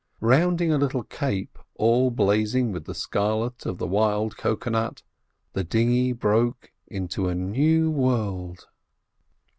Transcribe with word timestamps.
Rounding 0.19 0.71
a 0.71 0.79
little 0.79 1.03
cape, 1.03 1.59
all 1.75 2.09
blazing 2.09 2.71
with 2.71 2.85
the 2.85 2.95
scarlet 2.95 3.67
of 3.67 3.77
the 3.77 3.85
wild 3.85 4.35
cocoa 4.35 4.71
nut, 4.71 5.03
the 5.53 5.63
dinghy 5.63 6.11
broke 6.11 6.71
into 6.87 7.29
a 7.29 7.35
new 7.35 7.91
world. 7.91 8.65